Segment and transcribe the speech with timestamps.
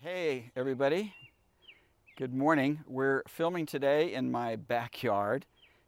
[0.00, 1.12] Hey, everybody.
[2.16, 2.84] Good morning.
[2.86, 5.44] We're filming today in my backyard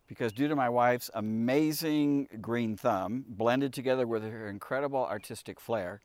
[0.08, 6.00] because, due to my wife's amazing green thumb, blended together with her incredible artistic flair,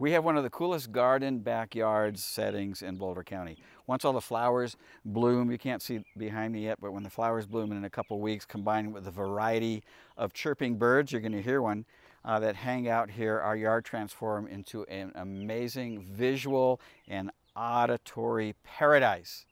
[0.00, 3.56] we have one of the coolest garden backyard settings in Boulder County.
[3.86, 7.46] Once all the flowers bloom, you can't see behind me yet, but when the flowers
[7.46, 9.84] bloom in a couple weeks, combined with a variety
[10.16, 11.84] of chirping birds, you're going to hear one
[12.24, 19.46] uh, that hang out here, our yard transform into an amazing visual and auditory paradise.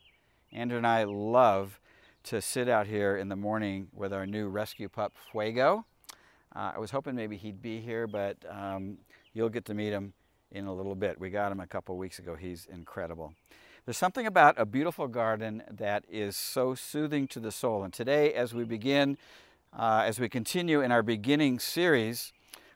[0.53, 1.81] Andrew and I love
[2.25, 5.87] to sit out here in the morning with our new rescue pup, Fuego.
[6.55, 8.99] Uh, I was hoping maybe he'd be here, but um,
[9.33, 10.13] you'll get to meet him
[10.51, 11.19] in a little bit.
[11.19, 12.37] We got him a couple weeks ago.
[12.37, 13.35] He's incredible.
[13.85, 17.83] There's something about a beautiful garden that is so soothing to the soul.
[17.83, 19.17] And today, as we begin,
[19.77, 22.33] uh, as we continue in our beginning series,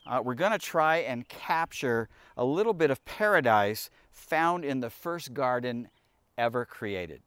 [0.07, 4.91] uh, we're going to try and capture a little bit of paradise found in the
[4.91, 5.89] first garden
[6.37, 7.23] ever created.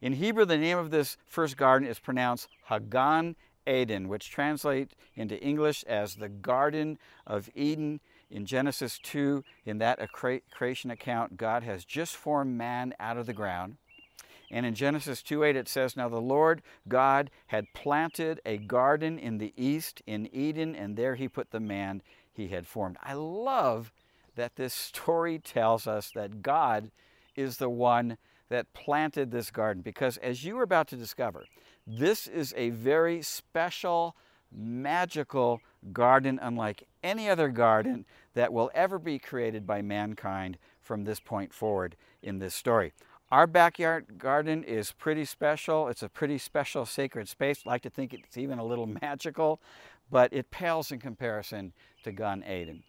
[0.00, 5.40] In Hebrew, the name of this first garden is pronounced Hagan Eden, which translates into
[5.40, 8.00] English as the Garden of Eden.
[8.30, 13.32] In Genesis 2, in that creation account, God has just formed man out of the
[13.32, 13.76] ground.
[14.50, 19.38] And in Genesis 2:8 it says, Now the Lord God had planted a garden in
[19.38, 22.96] the east in Eden, and there he put the man he had formed.
[23.02, 23.92] I love
[24.36, 26.90] that this story tells us that God
[27.36, 31.46] is the one that planted this garden because, as you are about to discover,
[31.86, 34.14] this is a very special,
[34.54, 35.60] magical
[35.92, 41.52] garden, unlike any other garden that will ever be created by mankind from this point
[41.52, 42.92] forward in this story.
[43.30, 45.88] Our backyard garden is pretty special.
[45.88, 47.62] It's a pretty special sacred space.
[47.64, 49.60] I like to think it's even a little magical,
[50.10, 51.72] but it pales in comparison
[52.04, 52.82] to Gan Eden.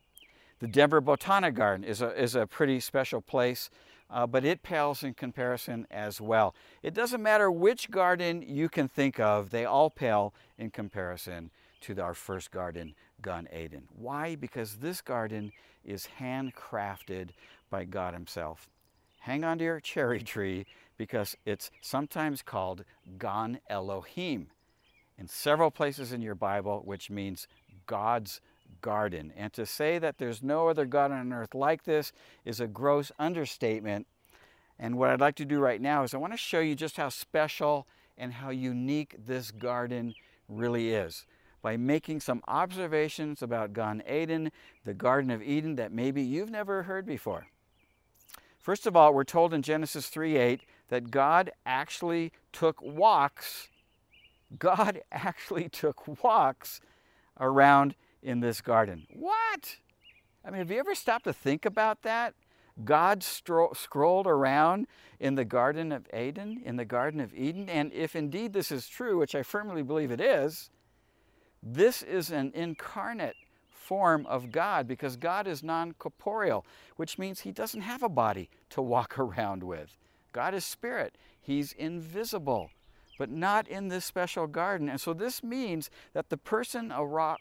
[0.63, 3.69] The Denver Botanic Garden is a, is a pretty special place,
[4.09, 6.55] uh, but it pales in comparison as well.
[6.81, 12.01] It doesn't matter which garden you can think of, they all pale in comparison to
[12.01, 13.89] our first garden, Gan Eden.
[13.93, 14.37] Why?
[14.37, 15.51] Because this garden
[15.83, 17.31] is handcrafted
[17.69, 18.69] by God Himself.
[19.19, 20.65] Hang on to your cherry tree
[20.95, 22.85] because it's sometimes called
[23.19, 24.47] Gan Elohim
[25.17, 27.49] in several places in your Bible, which means
[27.85, 28.39] God's
[28.81, 29.31] garden.
[29.35, 32.11] And to say that there's no other God on earth like this
[32.45, 34.07] is a gross understatement.
[34.79, 36.97] And what I'd like to do right now is I want to show you just
[36.97, 40.15] how special and how unique this garden
[40.47, 41.25] really is
[41.61, 44.51] by making some observations about Gan Eden,
[44.83, 47.47] the Garden of Eden, that maybe you've never heard before.
[48.59, 53.69] First of all, we're told in Genesis 3:8 that God actually took walks.
[54.59, 56.81] God actually took walks
[57.39, 59.05] around in this garden.
[59.13, 59.77] What?
[60.45, 62.33] I mean, have you ever stopped to think about that?
[62.83, 64.87] God scrolled around
[65.19, 68.87] in the Garden of Eden, in the Garden of Eden, and if indeed this is
[68.87, 70.71] true, which I firmly believe it is,
[71.61, 73.35] this is an incarnate
[73.69, 78.49] form of God because God is non corporeal, which means he doesn't have a body
[78.71, 79.97] to walk around with.
[80.31, 82.71] God is spirit, he's invisible
[83.17, 84.89] but not in this special garden.
[84.89, 86.91] And so this means that the person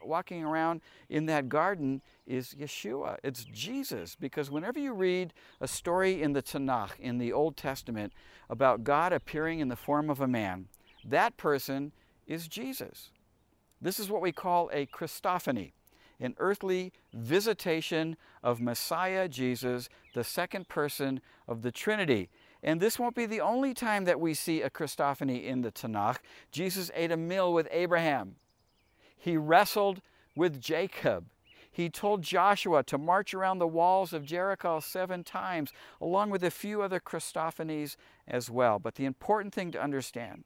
[0.03, 3.19] walking around in that garden is Yeshua.
[3.23, 4.17] It's Jesus.
[4.19, 8.13] Because whenever you read a story in the Tanakh, in the Old Testament,
[8.51, 10.69] about God appearing in the form of a man,
[11.05, 11.93] that person
[12.27, 13.11] is Jesus.
[13.81, 15.73] This is what we call a Christophany,
[16.21, 22.31] an earthly visitation of Messiah Jesus, the second person of the Trinity.
[22.63, 26.19] And this won't be the only time that we see a Christophany in the Tanakh.
[26.53, 28.37] Jesus ate a meal with Abraham.
[29.19, 30.01] He wrestled
[30.37, 31.27] with Jacob.
[31.71, 36.51] He told Joshua to march around the walls of Jericho seven times, along with a
[36.51, 37.97] few other Christophanies
[38.29, 38.79] as well.
[38.79, 40.45] But the important thing to understand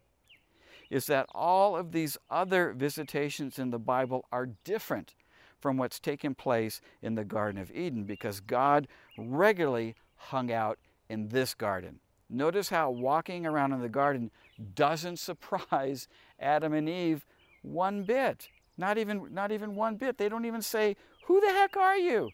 [0.88, 5.14] is that all of these other visitations in the Bible are different
[5.58, 8.86] from what's taken place in the Garden of Eden because God
[9.18, 10.78] regularly hung out
[11.08, 11.98] in this garden.
[12.28, 14.30] Notice how walking around in the garden
[14.74, 16.08] doesn't surprise
[16.38, 17.24] Adam and Eve
[17.62, 18.48] one bit.
[18.78, 20.18] Not even, not even one bit.
[20.18, 20.96] They don't even say,
[21.26, 22.30] Who the heck are you?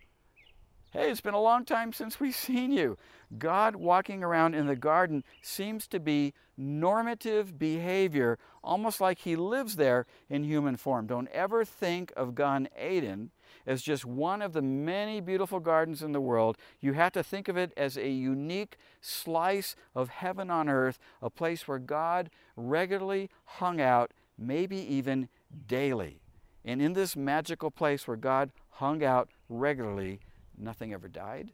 [0.93, 2.99] Hey, it's been a long time since we've seen you.
[3.39, 9.77] God walking around in the garden seems to be normative behavior, almost like he lives
[9.77, 11.07] there in human form.
[11.07, 13.31] Don't ever think of Gan Eden
[13.67, 16.57] as just one of the many beautiful gardens in the world.
[16.81, 21.31] You have to think of it as a unique slice of heaven on earth, a
[21.31, 25.29] place where God regularly hung out, maybe even
[25.67, 26.21] daily.
[26.65, 30.21] And in this magical place where God hung out regularly,
[30.57, 31.53] nothing ever died.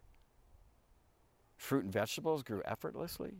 [1.57, 3.35] Fruit and vegetables grew effortlessly.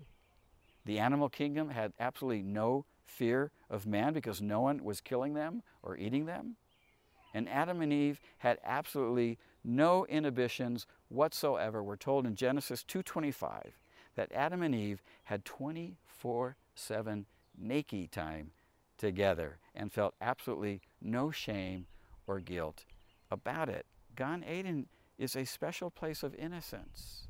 [0.85, 5.63] The animal kingdom had absolutely no fear of man because no one was killing them
[5.83, 6.57] or eating them.
[7.35, 11.83] And Adam and Eve had absolutely no inhibitions whatsoever.
[11.83, 13.79] We're told in Genesis 2:25
[14.15, 17.27] that Adam and Eve had 24/7
[17.57, 18.53] naked time
[18.97, 21.87] together and felt absolutely no shame
[22.27, 22.85] or guilt
[23.31, 23.87] about it.
[24.17, 24.89] Gan Eden
[25.19, 27.29] is a special place of innocence.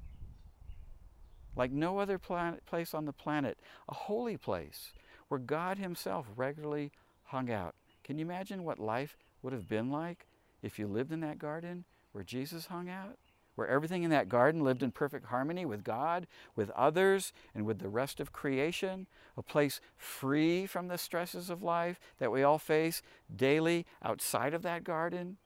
[1.56, 3.58] Like no other planet, place on the planet,
[3.88, 4.92] a holy place
[5.28, 6.92] where God Himself regularly
[7.24, 7.74] hung out.
[8.04, 10.26] Can you imagine what life would have been like
[10.62, 13.16] if you lived in that garden where Jesus hung out?
[13.54, 17.80] Where everything in that garden lived in perfect harmony with God, with others, and with
[17.80, 19.08] the rest of creation.
[19.36, 23.02] A place free from the stresses of life that we all face
[23.34, 25.38] daily outside of that garden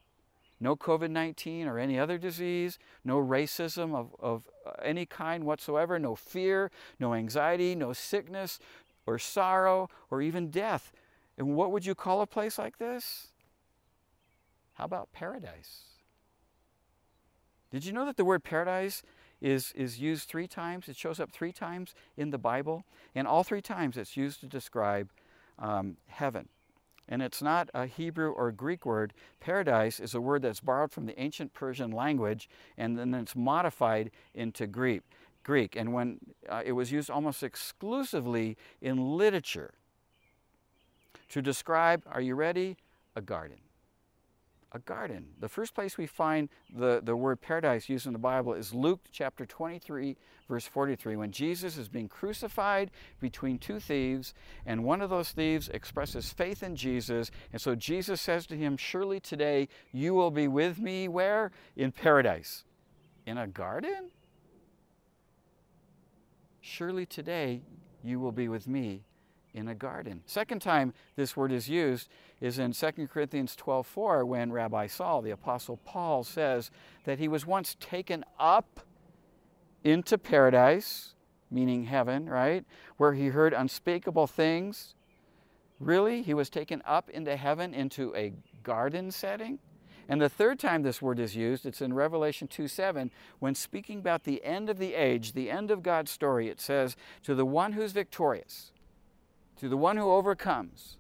[0.63, 5.99] no COVID 19 or any other disease, no racism of, of uh, any kind whatsoever,
[5.99, 8.61] no fear, no anxiety, no sickness
[9.05, 10.93] or sorrow or even death.
[11.37, 13.32] And what would you call a place like this?
[14.75, 15.83] How about paradise?
[17.71, 19.03] Did you know that the word paradise
[19.41, 20.89] is, is used three times?
[20.89, 22.85] It shows up three times in the Bible,
[23.15, 25.11] and all three times it's used to describe
[25.59, 26.49] um, heaven.
[27.09, 29.13] And it's not a Hebrew or Greek word.
[29.41, 32.49] Paradise is a word that's borrowed from the ancient Persian language
[32.79, 35.03] and then it's modified into Greek.
[35.43, 35.75] Greek.
[35.75, 39.75] And when uh, it was used almost exclusively in literature
[41.31, 42.77] to describe, are you ready?
[43.17, 43.59] A garden
[44.75, 45.27] a garden.
[45.41, 49.01] The first place we find the, the word paradise used in the Bible is Luke
[49.13, 50.17] chapter 23,
[50.49, 52.91] verse 43, when Jesus is being crucified
[53.21, 54.35] between two thieves,
[54.65, 57.31] and one of those thieves expresses faith in Jesus.
[57.53, 61.53] And so Jesus says to him, Surely today you will be with me where?
[61.77, 62.65] In paradise.
[63.27, 64.11] In a garden?
[66.61, 67.63] Surely today
[68.03, 69.03] you will be with me
[69.55, 70.23] in a garden.
[70.27, 72.09] Second time this word is used
[72.41, 76.71] is in 2 Corinthians 12:4 when Rabbi Saul, the apostle Paul says
[77.05, 78.81] that he was once taken up
[79.85, 81.15] into paradise,
[81.51, 82.65] meaning heaven, right?
[82.97, 84.95] Where he heard unspeakable things.
[85.81, 86.23] Really?
[86.23, 88.33] He was taken up into heaven into a
[88.63, 89.59] garden setting?
[90.09, 93.99] And the third time this word is used, it's in Revelation 2 7, when speaking
[93.99, 97.47] about the end of the age, the end of God's story, it says, To the
[97.47, 98.72] one who's victorious,
[99.59, 100.97] to the one who overcomes,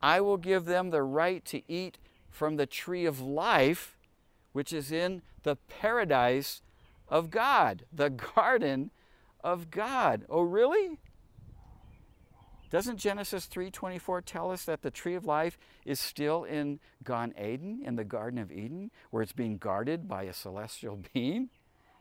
[0.00, 1.98] I will give them the right to eat
[2.30, 3.96] from the tree of life,
[4.52, 6.62] which is in the paradise
[7.08, 8.90] of God, the garden
[9.42, 10.24] of God.
[10.28, 10.98] Oh, really?
[12.70, 17.80] Doesn't Genesis 3:24 tell us that the tree of life is still in Gan Eden,
[17.82, 21.48] in the Garden of Eden, where it's being guarded by a celestial being?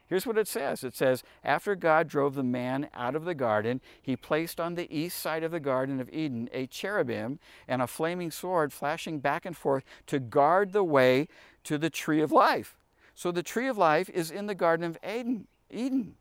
[0.08, 3.82] Here's what it says it says, After God drove the man out of the garden,
[4.02, 7.88] he placed on the east side of the Garden of Eden a cherubim and a
[7.88, 11.28] flaming sword flashing back and forth to guard the way
[11.66, 12.78] to the tree of life.
[13.16, 15.48] So the tree of life is in the Garden of Eden.
[15.70, 16.16] Eden.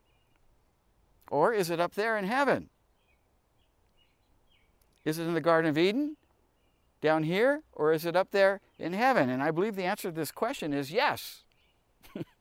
[1.31, 2.71] Or is it up there in heaven?
[5.05, 6.17] Is it in the Garden of Eden?
[7.01, 7.63] Down here?
[7.73, 9.31] Or is it up there in heaven?
[9.31, 11.45] And I believe the answer to this question is yes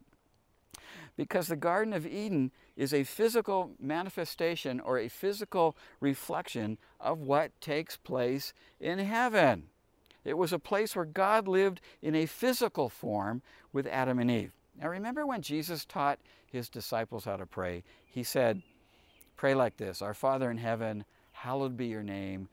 [1.17, 7.60] because the Garden of Eden is a physical manifestation or a physical reflection of what
[7.62, 9.63] takes place in heaven.
[10.24, 13.41] It was a place where God lived in a physical form
[13.72, 14.53] with Adam and Eve.
[14.79, 16.19] Now, remember when Jesus taught
[16.51, 17.84] his disciples how to pray?
[18.05, 18.62] He said,
[19.38, 22.50] Pray like this Our Father in heaven, hallowed be your name,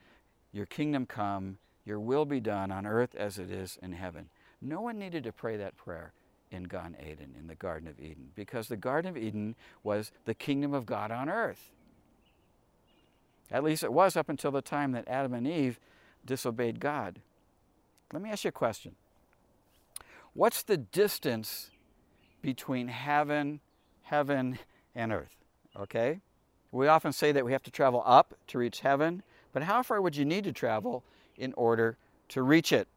[0.52, 4.28] your kingdom come, your will be done on earth as it is in heaven.
[4.60, 6.12] No one needed to pray that prayer
[6.52, 10.34] in Gan Eden, in the Garden of Eden, because the Garden of Eden was the
[10.34, 11.70] kingdom of God on earth.
[13.50, 15.78] At least it was up until the time that Adam and Eve
[16.24, 17.20] disobeyed God.
[18.12, 18.94] Let me ask you a question.
[20.34, 21.70] What's the distance
[22.40, 23.60] between heaven,
[24.02, 24.58] heaven,
[24.94, 25.36] and earth?
[25.78, 26.20] Okay?
[26.70, 30.00] We often say that we have to travel up to reach heaven, but how far
[30.00, 31.04] would you need to travel
[31.36, 32.88] in order to reach it?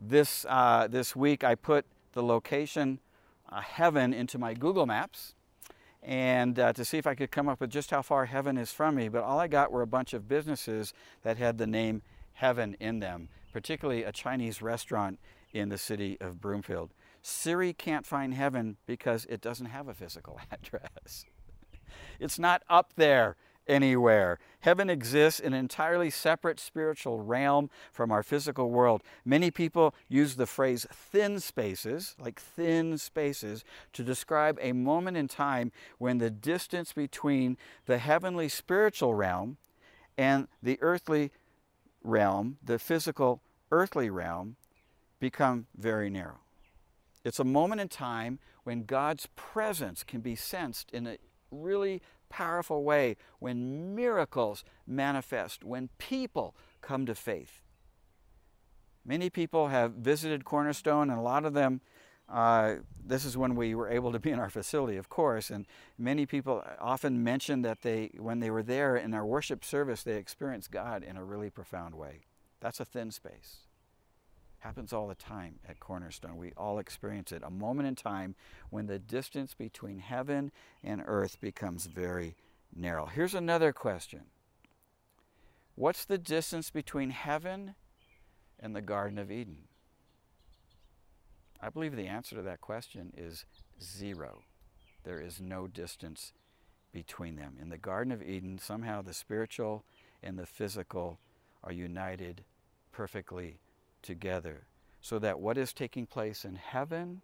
[0.00, 3.00] This, uh, this week I put the location
[3.48, 5.34] uh, heaven into my Google Maps
[6.02, 8.72] and uh, to see if I could come up with just how far heaven is
[8.72, 9.08] from me.
[9.08, 10.92] But all I got were a bunch of businesses
[11.22, 12.02] that had the name
[12.32, 15.20] heaven in them, particularly a Chinese restaurant
[15.52, 16.90] in the city of Broomfield.
[17.22, 21.24] Siri can't find heaven because it doesn't have a physical address.
[22.18, 24.38] it's not up there anywhere.
[24.60, 29.02] Heaven exists in an entirely separate spiritual realm from our physical world.
[29.24, 35.28] Many people use the phrase thin spaces, like thin spaces, to describe a moment in
[35.28, 39.56] time when the distance between the heavenly spiritual realm
[40.16, 41.30] and the earthly
[42.02, 44.56] realm, the physical earthly realm,
[45.20, 46.40] become very narrow.
[47.24, 51.18] It's a moment in time when God's presence can be sensed in a
[51.52, 57.60] really powerful way, when miracles manifest, when people come to faith.
[59.04, 61.80] Many people have visited Cornerstone, and a lot of them,
[62.28, 65.66] uh, this is when we were able to be in our facility, of course, and
[65.98, 70.16] many people often mention that they, when they were there in our worship service, they
[70.16, 72.20] experienced God in a really profound way.
[72.60, 73.66] That's a thin space.
[74.62, 76.36] Happens all the time at Cornerstone.
[76.36, 77.42] We all experience it.
[77.44, 78.36] A moment in time
[78.70, 80.52] when the distance between heaven
[80.84, 82.36] and earth becomes very
[82.72, 83.06] narrow.
[83.06, 84.20] Here's another question
[85.74, 87.74] What's the distance between heaven
[88.60, 89.64] and the Garden of Eden?
[91.60, 93.44] I believe the answer to that question is
[93.82, 94.42] zero.
[95.02, 96.32] There is no distance
[96.92, 97.56] between them.
[97.60, 99.82] In the Garden of Eden, somehow the spiritual
[100.22, 101.18] and the physical
[101.64, 102.44] are united
[102.92, 103.58] perfectly
[104.02, 104.66] together
[105.00, 107.22] so that what is taking place in heaven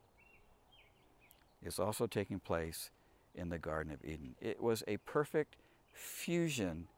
[1.62, 2.90] is also taking place
[3.34, 4.34] in the Garden of Eden.
[4.40, 5.56] It was a perfect
[5.92, 6.88] fusion,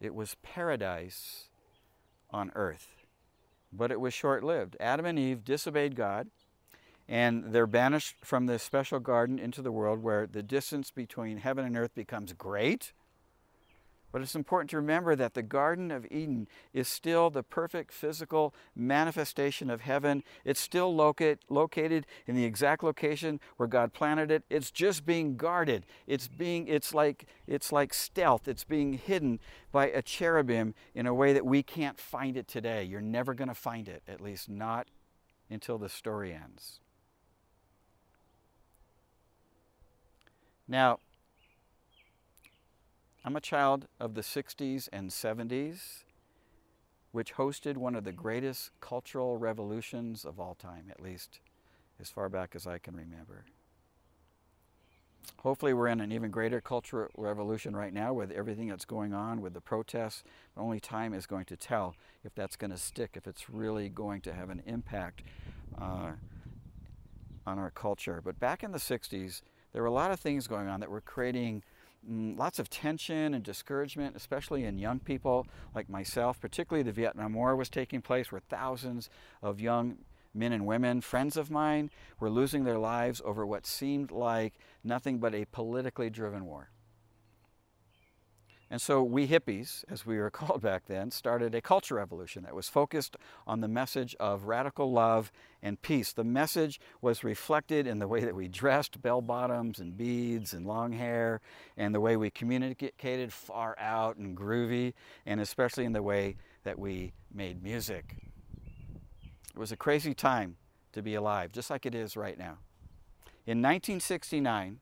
[0.00, 1.48] it was paradise
[2.30, 2.96] on earth.
[3.72, 4.76] But it was short lived.
[4.80, 6.28] Adam and Eve disobeyed God,
[7.08, 11.64] and they're banished from this special garden into the world where the distance between heaven
[11.64, 12.92] and earth becomes great
[14.12, 18.54] but it's important to remember that the Garden of Eden is still the perfect physical
[18.76, 20.22] manifestation of heaven.
[20.44, 24.44] It's still locate, located in the exact location where God planted it.
[24.50, 25.86] It's just being guarded.
[26.06, 28.46] It's being it's like it's like stealth.
[28.46, 29.40] It's being hidden
[29.72, 32.84] by a cherubim in a way that we can't find it today.
[32.84, 34.88] You're never going to find it, at least not
[35.48, 36.80] until the story ends.
[40.68, 40.98] Now,
[43.24, 46.02] I'm a child of the 60s and 70s,
[47.12, 51.38] which hosted one of the greatest cultural revolutions of all time, at least
[52.00, 53.44] as far back as I can remember.
[55.38, 59.40] Hopefully, we're in an even greater cultural revolution right now with everything that's going on
[59.40, 60.24] with the protests.
[60.56, 64.20] Only time is going to tell if that's going to stick, if it's really going
[64.22, 65.22] to have an impact
[65.80, 66.12] uh,
[67.46, 68.20] on our culture.
[68.24, 71.00] But back in the 60s, there were a lot of things going on that were
[71.00, 71.62] creating
[72.10, 76.40] Mm, lots of tension and discouragement, especially in young people like myself.
[76.40, 79.08] Particularly, the Vietnam War was taking place where thousands
[79.40, 79.98] of young
[80.34, 85.18] men and women, friends of mine, were losing their lives over what seemed like nothing
[85.18, 86.71] but a politically driven war.
[88.72, 92.54] And so we hippies, as we were called back then, started a culture revolution that
[92.54, 95.30] was focused on the message of radical love
[95.62, 96.14] and peace.
[96.14, 100.66] The message was reflected in the way that we dressed, bell bottoms and beads and
[100.66, 101.42] long hair,
[101.76, 104.94] and the way we communicated far out and groovy,
[105.26, 108.16] and especially in the way that we made music.
[109.54, 110.56] It was a crazy time
[110.94, 112.56] to be alive, just like it is right now.
[113.44, 114.80] In 1969,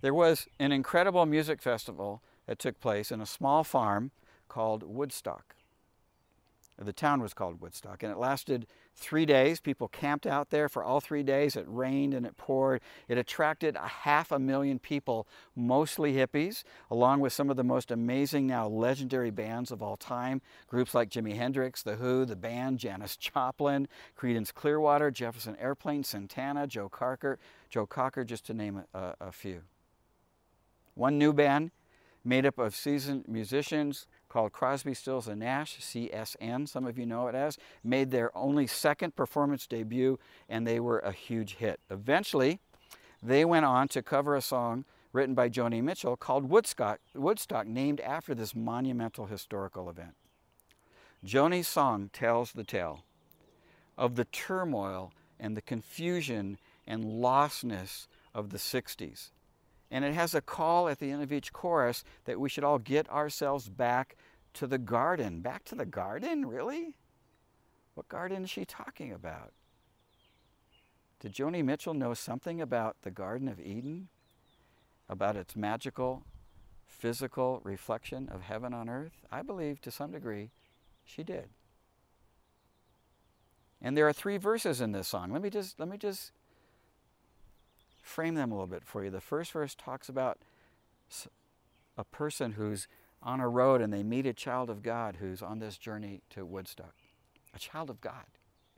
[0.00, 4.10] there was an incredible music festival that took place in a small farm
[4.48, 5.56] called Woodstock.
[6.78, 9.60] The town was called Woodstock, and it lasted three days.
[9.60, 11.56] People camped out there for all three days.
[11.56, 12.82] It rained and it poured.
[13.08, 17.90] It attracted a half a million people, mostly hippies, along with some of the most
[17.90, 20.42] amazing, now legendary bands of all time.
[20.66, 23.88] Groups like Jimi Hendrix, The Who, The Band, Janis Joplin,
[24.18, 27.38] Creedence Clearwater, Jefferson Airplane, Santana, Joe Cocker,
[27.70, 29.62] Joe Cocker, just to name a, a few.
[30.94, 31.70] One new band
[32.26, 37.28] made up of seasoned musicians called Crosby, Stills, and Nash, CSN, some of you know
[37.28, 40.18] it as, made their only second performance debut,
[40.48, 41.78] and they were a huge hit.
[41.88, 42.58] Eventually,
[43.22, 48.00] they went on to cover a song written by Joni Mitchell called Woodstock, Woodstock named
[48.00, 50.16] after this monumental historical event.
[51.24, 53.04] Joni's song tells the tale
[53.96, 59.30] of the turmoil and the confusion and lostness of the 60s
[59.90, 62.78] and it has a call at the end of each chorus that we should all
[62.78, 64.16] get ourselves back
[64.54, 65.40] to the garden.
[65.40, 66.46] Back to the garden?
[66.46, 66.94] Really?
[67.94, 69.52] What garden is she talking about?
[71.20, 74.08] Did Joni Mitchell know something about the Garden of Eden?
[75.08, 76.24] About its magical,
[76.86, 79.24] physical reflection of heaven on earth?
[79.30, 80.50] I believe to some degree
[81.04, 81.48] she did.
[83.80, 85.32] And there are three verses in this song.
[85.32, 86.32] Let me just let me just
[88.06, 89.10] frame them a little bit for you.
[89.10, 90.38] The first verse talks about
[91.98, 92.86] a person who's
[93.22, 96.44] on a road and they meet a child of God who's on this journey to
[96.44, 96.94] Woodstock.
[97.54, 98.24] A child of God.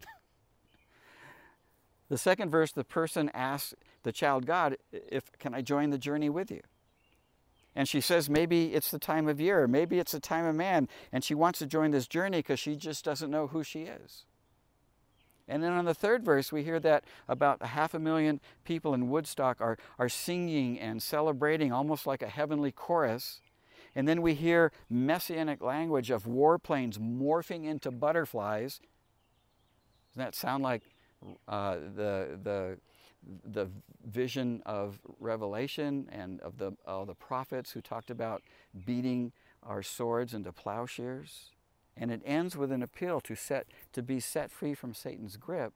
[2.09, 6.31] the second verse, the person asks the child God, if can I join the journey
[6.31, 6.63] with you?
[7.77, 10.89] And she says maybe it's the time of year, maybe it's the time of man,
[11.13, 14.25] and she wants to join this journey because she just doesn't know who she is.
[15.49, 18.93] And then on the third verse, we hear that about a half a million people
[18.93, 23.41] in Woodstock are, are singing and celebrating almost like a heavenly chorus.
[23.95, 28.81] And then we hear messianic language of warplanes morphing into butterflies.
[30.11, 30.83] Doesn't that sound like
[31.49, 32.79] uh, the, the,
[33.45, 33.71] the
[34.07, 38.43] vision of Revelation and of the, uh, the prophets who talked about
[38.85, 41.51] beating our swords into plowshares?
[42.01, 45.73] And it ends with an appeal to, set, to be set free from Satan's grip.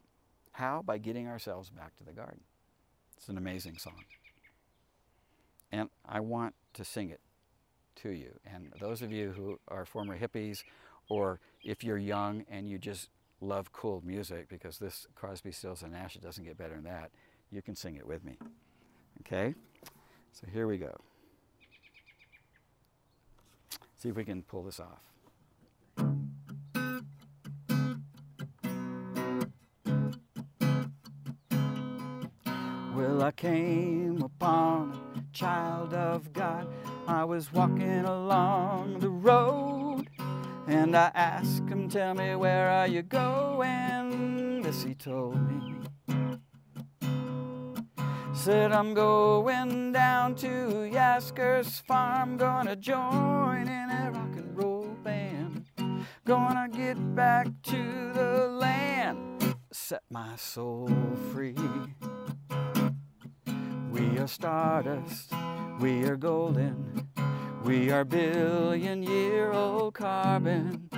[0.53, 0.83] How?
[0.85, 2.41] By getting ourselves back to the garden.
[3.17, 4.05] It's an amazing song.
[5.73, 7.21] And I want to sing it
[7.97, 8.39] to you.
[8.47, 10.63] And those of you who are former hippies,
[11.09, 13.09] or if you're young and you just
[13.41, 17.11] love cool music, because this Crosby, Stills, and Nash, it doesn't get better than that,
[17.51, 18.39] you can sing it with me.
[19.21, 19.55] Okay?
[20.33, 20.97] So here we go.
[23.99, 25.01] See if we can pull this off.
[37.33, 40.07] Was walking along the road,
[40.67, 44.61] and I asked him, Tell me, where are you going?
[44.61, 45.81] This he told me.
[48.35, 55.65] Said, I'm going down to Yasgur's farm, gonna join in a rock and roll band.
[56.27, 60.91] Gonna get back to the land, set my soul
[61.33, 61.57] free.
[63.91, 65.33] We are stardust,
[65.81, 66.92] we are golden,
[67.65, 70.89] we are billion year old carbon,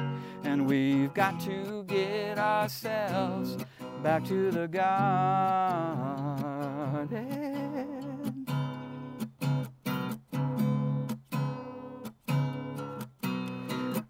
[0.45, 3.57] and we've got to get ourselves
[4.03, 4.85] back to the garden.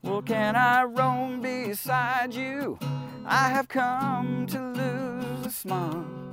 [0.03, 2.79] Well, can I roam beside you?
[3.27, 6.25] I have come to lose the smog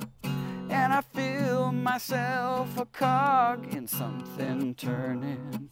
[0.71, 5.69] and I feel myself a cog in something turning.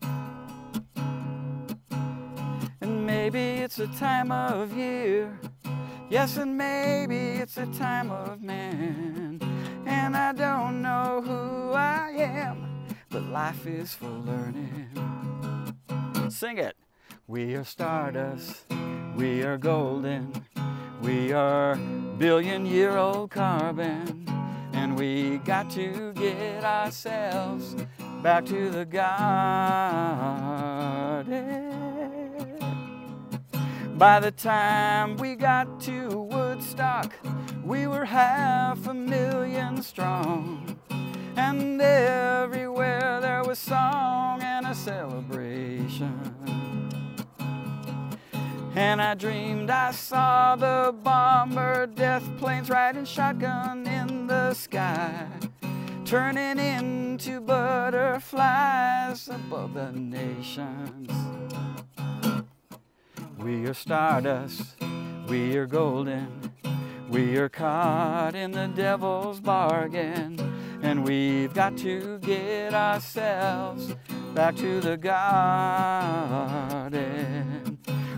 [3.10, 5.36] Maybe it's a time of year,
[6.12, 9.40] yes, and maybe it's a time of man.
[9.88, 14.92] And I don't know who I am, but life is for learning.
[16.30, 16.76] Sing it.
[17.26, 18.66] We are stardust,
[19.16, 20.32] we are golden,
[21.02, 21.78] we are
[22.20, 24.28] billion year old carbon.
[24.74, 27.76] And we got to get ourselves
[28.22, 29.30] back to the garden.
[34.00, 37.14] By the time we got to Woodstock,
[37.66, 40.80] we were half a million strong.
[41.36, 46.16] And everywhere there was song and a celebration.
[48.74, 55.28] And I dreamed I saw the bomber death planes riding shotgun in the sky,
[56.06, 61.12] turning into butterflies above the nations.
[63.40, 64.76] We are stardust,
[65.30, 66.52] we are golden,
[67.10, 70.38] we are caught in the devil's bargain,
[70.82, 73.96] and we've got to get ourselves
[74.36, 75.40] back to the garden.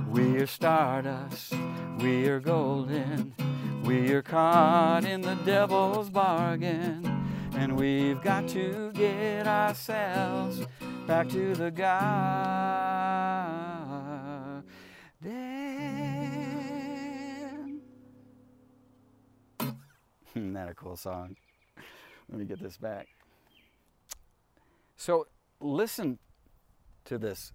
[0.09, 1.53] We are stardust,
[1.99, 3.35] we are golden,
[3.83, 7.05] we are caught in the devil's bargain,
[7.53, 10.65] and we've got to get ourselves
[11.05, 13.60] back to the garden.
[20.35, 21.35] Isn't that a cool song?
[22.29, 23.07] Let me get this back.
[24.95, 25.27] So
[25.59, 26.19] listen
[27.05, 27.51] to this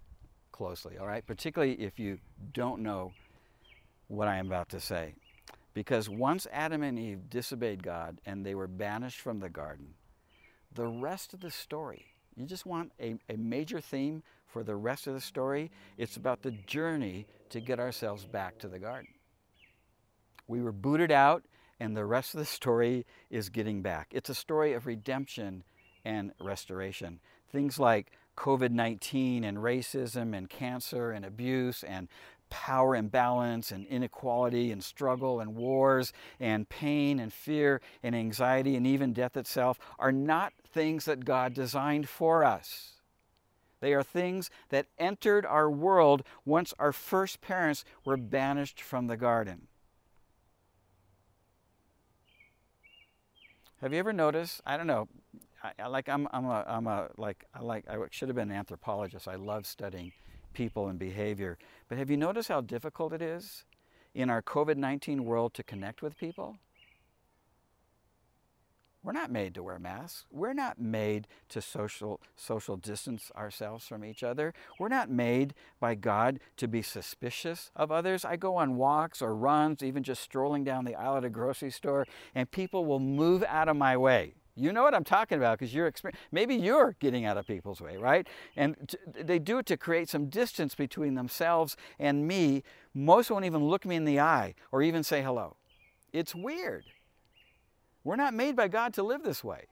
[0.52, 1.26] closely, all right?
[1.26, 2.18] Particularly if you
[2.52, 3.12] don't know
[4.08, 5.14] what I am about to say.
[5.72, 9.94] Because once Adam and Eve disobeyed God and they were banished from the garden,
[10.72, 15.06] the rest of the story, you just want a, a major theme for the rest
[15.06, 19.08] of the story, it's about the journey to get ourselves back to the garden.
[20.48, 21.44] We were booted out,
[21.78, 24.08] and the rest of the story is getting back.
[24.12, 25.64] It's a story of redemption
[26.04, 27.20] and restoration.
[27.50, 32.08] Things like COVID 19 and racism and cancer and abuse and
[32.48, 38.86] power imbalance and inequality and struggle and wars and pain and fear and anxiety and
[38.86, 42.92] even death itself are not things that God designed for us.
[43.80, 49.16] They are things that entered our world once our first parents were banished from the
[49.16, 49.68] garden.
[53.86, 54.60] Have you ever noticed?
[54.66, 55.06] I don't know.
[55.62, 58.50] I, I like I'm I'm a I'm a like I like I should have been
[58.50, 59.28] an anthropologist.
[59.28, 60.10] I love studying
[60.54, 61.56] people and behavior.
[61.88, 63.64] But have you noticed how difficult it is
[64.12, 66.56] in our COVID-19 world to connect with people?
[69.06, 70.26] We're not made to wear masks.
[70.32, 74.52] We're not made to social, social distance ourselves from each other.
[74.80, 78.24] We're not made by God to be suspicious of others.
[78.24, 81.70] I go on walks or runs, even just strolling down the aisle at a grocery
[81.70, 84.34] store, and people will move out of my way.
[84.56, 85.92] You know what I'm talking about because you're
[86.32, 88.26] maybe you're getting out of people's way, right?
[88.56, 92.64] And they do it to create some distance between themselves and me.
[92.92, 95.54] Most won't even look me in the eye or even say hello.
[96.12, 96.86] It's weird.
[98.06, 99.64] We're not made by God to live this way.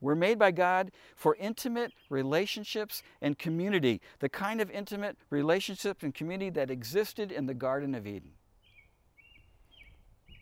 [0.00, 6.14] We're made by God for intimate relationships and community, the kind of intimate relationships and
[6.14, 8.34] community that existed in the Garden of Eden.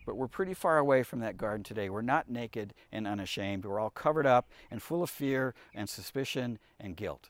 [0.05, 1.89] But we're pretty far away from that garden today.
[1.89, 3.65] We're not naked and unashamed.
[3.65, 7.29] We're all covered up and full of fear and suspicion and guilt,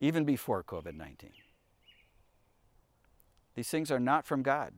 [0.00, 1.32] even before COVID 19.
[3.56, 4.72] These things are not from God.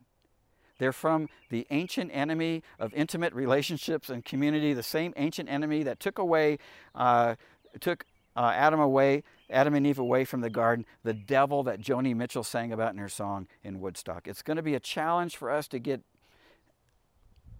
[0.80, 6.00] They're from the ancient enemy of intimate relationships and community, the same ancient enemy that
[6.00, 6.56] took away,
[6.94, 7.34] uh,
[7.80, 12.16] took uh, Adam away, Adam and Eve away from the garden, the devil that Joni
[12.16, 14.26] Mitchell sang about in her song in Woodstock.
[14.26, 16.00] It's going to be a challenge for us to get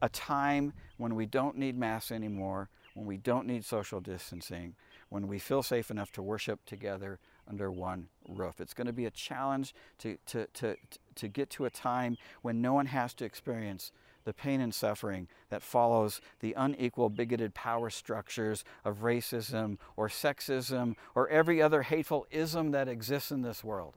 [0.01, 4.77] a time when we don't need masks anymore, when we don't need social distancing,
[5.11, 7.19] when we feel safe enough to worship together
[7.51, 8.61] under one roof.
[8.61, 10.77] It's going to be a challenge to, to, to,
[11.17, 13.93] to get to a time when no one has to experience
[14.25, 20.95] the pain and suffering that follows the unequal, bigoted power structures of racism or sexism
[21.15, 23.95] or every other hateful ism that exists in this world.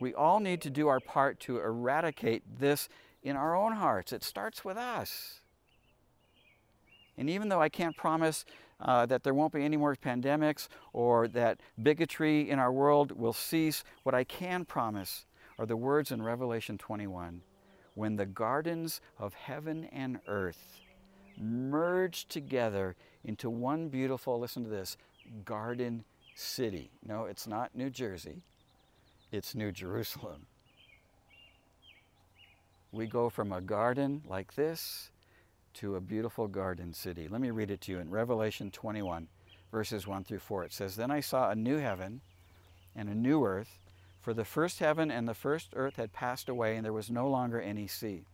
[0.00, 2.88] We all need to do our part to eradicate this
[3.22, 4.12] in our own hearts.
[4.12, 5.40] It starts with us.
[7.16, 8.44] And even though I can't promise
[8.80, 13.32] uh, that there won't be any more pandemics or that bigotry in our world will
[13.32, 13.84] cease.
[14.02, 15.26] What I can promise
[15.58, 17.42] are the words in Revelation 21
[17.94, 20.80] when the gardens of heaven and earth
[21.36, 24.96] merge together into one beautiful, listen to this,
[25.44, 26.04] garden
[26.36, 26.92] city.
[27.04, 28.42] No, it's not New Jersey,
[29.32, 30.46] it's New Jerusalem.
[32.92, 35.10] We go from a garden like this
[35.78, 37.28] to a beautiful garden city.
[37.28, 39.28] Let me read it to you in Revelation 21,
[39.70, 40.64] verses 1 through 4.
[40.64, 42.20] It says, Then I saw a new heaven
[42.96, 43.78] and a new earth,
[44.20, 47.28] for the first heaven and the first earth had passed away, and there was no
[47.28, 48.24] longer any sea.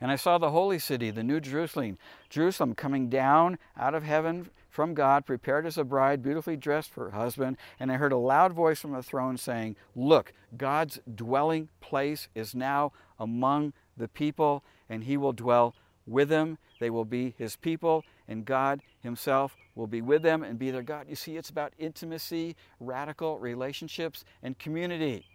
[0.00, 1.98] And I saw the holy city, the new Jerusalem,
[2.30, 7.10] Jerusalem coming down out of heaven from God, prepared as a bride, beautifully dressed for
[7.10, 7.56] her husband.
[7.80, 12.54] And I heard a loud voice from the throne saying, Look, God's dwelling place is
[12.54, 15.74] now among the people, and he will dwell
[16.08, 16.58] with them.
[16.80, 20.82] They will be his people, and God himself will be with them and be their
[20.82, 21.06] God.
[21.08, 25.26] You see, it's about intimacy, radical relationships, and community.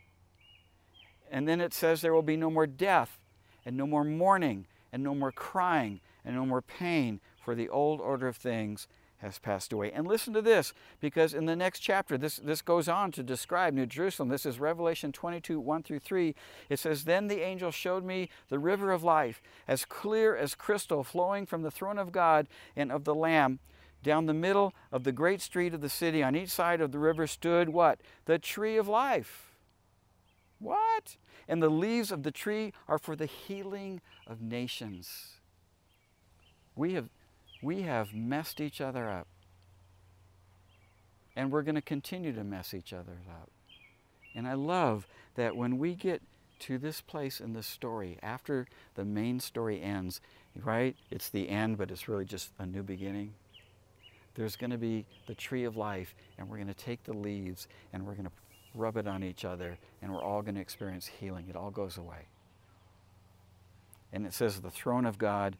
[1.32, 3.20] And then it says there will be no more death,
[3.66, 8.00] and no more mourning, and no more crying, and no more pain, for the old
[8.00, 8.88] order of things
[9.24, 9.92] has passed away.
[9.92, 13.74] And listen to this, because in the next chapter, this, this goes on to describe
[13.74, 14.28] New Jerusalem.
[14.28, 16.36] This is Revelation 22, 1 through 3.
[16.70, 21.04] It says, Then the angel showed me the river of life, as clear as crystal,
[21.04, 23.60] flowing from the throne of God and of the Lamb.
[24.04, 27.00] Down the middle of the great street of the city, on each side of the
[27.00, 28.02] river stood what?
[28.26, 29.54] The tree of life.
[30.60, 31.16] What?
[31.48, 35.38] And the leaves of the tree are for the healing of nations.
[36.76, 37.10] We have
[37.64, 39.28] we have messed each other up.
[41.36, 43.50] And we're going to continue to mess each other up.
[44.36, 46.22] And I love that when we get
[46.60, 50.22] to this place in the story, after the main story ends,
[50.64, 50.96] right?
[51.10, 53.34] It's the end, but it's really just a new beginning.
[54.36, 57.68] There's going to be the tree of life, and we're going to take the leaves
[57.92, 58.32] and we're going to
[58.76, 61.46] rub it on each other, and we're all going to experience healing.
[61.50, 62.28] It all goes away.
[64.12, 65.58] And it says, the throne of God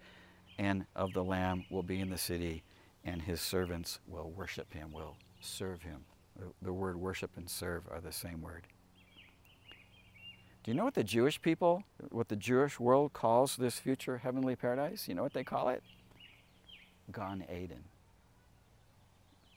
[0.58, 2.64] and of the Lamb will be in the city,
[3.04, 6.06] and his servants will worship him, will serve him.
[6.62, 8.68] The word worship and serve are the same word.
[10.64, 14.56] Do you know what the Jewish people, what the Jewish world calls this future heavenly
[14.56, 15.08] paradise?
[15.08, 15.84] You know what they call it?
[17.12, 17.84] Gan Eden,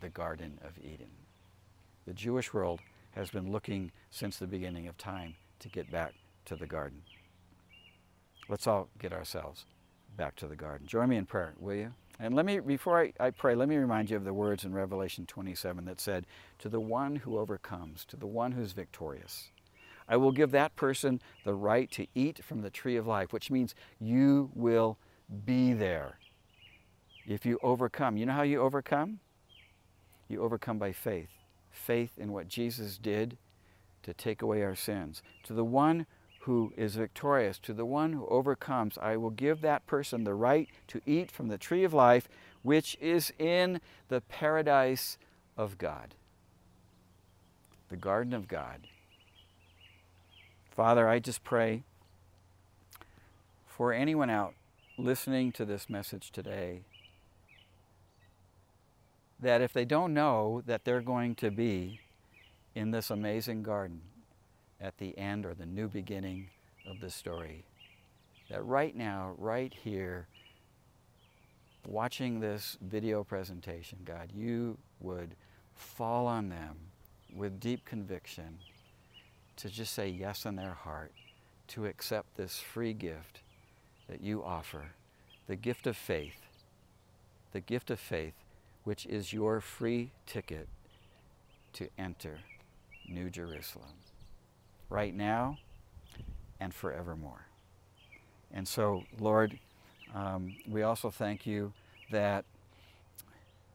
[0.00, 1.10] the Garden of Eden.
[2.06, 2.80] The Jewish world
[3.12, 6.14] has been looking since the beginning of time to get back
[6.46, 7.02] to the garden.
[8.48, 9.64] Let's all get ourselves
[10.16, 10.86] back to the garden.
[10.86, 11.92] Join me in prayer, will you?
[12.18, 14.72] And let me, before I, I pray, let me remind you of the words in
[14.72, 16.26] Revelation 27 that said,
[16.60, 19.50] To the one who overcomes, to the one who's victorious,
[20.08, 23.50] I will give that person the right to eat from the tree of life, which
[23.50, 24.98] means you will
[25.44, 26.18] be there
[27.26, 28.16] if you overcome.
[28.16, 29.20] You know how you overcome?
[30.28, 31.30] You overcome by faith.
[31.70, 33.36] Faith in what Jesus did
[34.02, 35.22] to take away our sins.
[35.44, 36.06] To the one
[36.46, 40.68] who is victorious, to the one who overcomes, I will give that person the right
[40.86, 42.28] to eat from the tree of life,
[42.62, 45.18] which is in the paradise
[45.56, 46.14] of God,
[47.88, 48.86] the garden of God.
[50.70, 51.82] Father, I just pray
[53.66, 54.54] for anyone out
[54.96, 56.82] listening to this message today
[59.40, 61.98] that if they don't know that they're going to be
[62.76, 64.00] in this amazing garden,
[64.80, 66.48] at the end or the new beginning
[66.88, 67.64] of the story.
[68.50, 70.28] That right now, right here,
[71.86, 75.34] watching this video presentation, God, you would
[75.74, 76.76] fall on them
[77.34, 78.58] with deep conviction
[79.56, 81.12] to just say yes in their heart,
[81.68, 83.40] to accept this free gift
[84.08, 84.84] that you offer,
[85.46, 86.40] the gift of faith,
[87.52, 88.34] the gift of faith,
[88.84, 90.68] which is your free ticket
[91.72, 92.38] to enter
[93.08, 93.94] New Jerusalem
[94.88, 95.58] right now
[96.60, 97.46] and forevermore.
[98.52, 99.58] And so, Lord,
[100.14, 101.72] um, we also thank you
[102.10, 102.44] that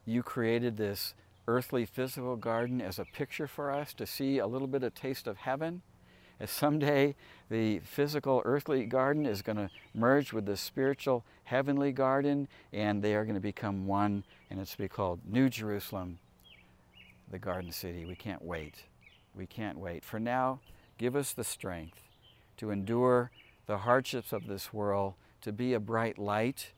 [0.06, 1.14] you created this
[1.48, 5.28] earthly physical garden as a picture for us to see a little bit of taste
[5.28, 5.82] of heaven.
[6.40, 7.16] As someday
[7.50, 13.14] the physical earthly garden is going to merge with the spiritual heavenly garden and they
[13.14, 16.18] are going to become one and it's to be called New Jerusalem,
[17.30, 18.06] the garden city.
[18.06, 18.76] We can't wait.
[19.36, 20.04] We can't wait.
[20.04, 20.60] For now,
[21.02, 21.98] Give us the strength
[22.58, 23.32] to endure
[23.66, 26.74] the hardships of this world, to be a bright light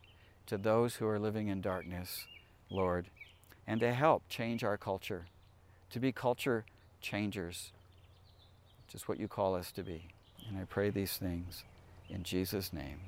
[0.45, 2.25] to those who are living in darkness,
[2.69, 3.07] Lord,
[3.67, 5.25] and to help change our culture,
[5.89, 6.63] to be culture
[7.01, 7.73] changers,
[8.87, 10.07] just what you call us to be.
[10.47, 11.65] And I pray these things
[12.09, 13.01] in Jesus' name.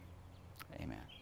[0.82, 1.15] Amen.